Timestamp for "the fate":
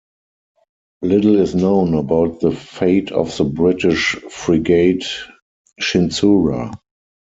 2.39-3.11